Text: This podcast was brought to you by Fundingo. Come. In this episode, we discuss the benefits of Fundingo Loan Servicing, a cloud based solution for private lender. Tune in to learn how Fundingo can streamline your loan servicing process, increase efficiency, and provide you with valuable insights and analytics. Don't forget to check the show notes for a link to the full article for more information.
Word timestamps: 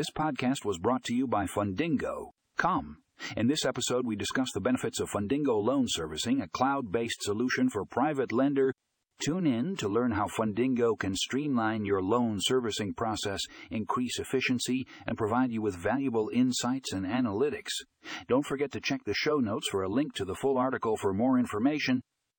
This 0.00 0.10
podcast 0.16 0.64
was 0.64 0.78
brought 0.78 1.04
to 1.04 1.14
you 1.14 1.26
by 1.26 1.44
Fundingo. 1.44 2.30
Come. 2.56 3.02
In 3.36 3.48
this 3.48 3.66
episode, 3.66 4.06
we 4.06 4.16
discuss 4.16 4.48
the 4.54 4.58
benefits 4.58 4.98
of 4.98 5.10
Fundingo 5.10 5.62
Loan 5.62 5.84
Servicing, 5.88 6.40
a 6.40 6.48
cloud 6.48 6.90
based 6.90 7.20
solution 7.20 7.68
for 7.68 7.84
private 7.84 8.32
lender. 8.32 8.72
Tune 9.22 9.46
in 9.46 9.76
to 9.76 9.90
learn 9.90 10.12
how 10.12 10.26
Fundingo 10.26 10.98
can 10.98 11.14
streamline 11.14 11.84
your 11.84 12.00
loan 12.00 12.38
servicing 12.40 12.94
process, 12.94 13.42
increase 13.70 14.18
efficiency, 14.18 14.86
and 15.06 15.18
provide 15.18 15.52
you 15.52 15.60
with 15.60 15.76
valuable 15.76 16.30
insights 16.32 16.94
and 16.94 17.04
analytics. 17.04 17.72
Don't 18.26 18.46
forget 18.46 18.72
to 18.72 18.80
check 18.80 19.04
the 19.04 19.12
show 19.12 19.36
notes 19.36 19.68
for 19.68 19.82
a 19.82 19.90
link 19.90 20.14
to 20.14 20.24
the 20.24 20.34
full 20.34 20.56
article 20.56 20.96
for 20.96 21.12
more 21.12 21.38
information. 21.38 22.00